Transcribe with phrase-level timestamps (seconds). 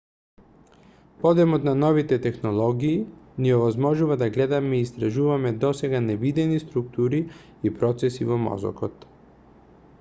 [1.23, 3.03] подемот на новите технологии
[3.43, 7.23] ни овозможува да гледаме и истражуваме досега невидени структури
[7.69, 9.07] и процеси во мозокот